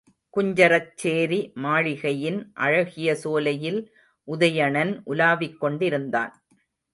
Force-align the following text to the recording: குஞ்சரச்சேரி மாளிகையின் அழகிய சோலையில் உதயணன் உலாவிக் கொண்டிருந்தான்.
குஞ்சரச்சேரி 0.33 1.51
மாளிகையின் 1.55 2.39
அழகிய 2.53 3.15
சோலையில் 3.15 3.79
உதயணன் 4.27 4.93
உலாவிக் 5.05 5.59
கொண்டிருந்தான். 5.59 6.33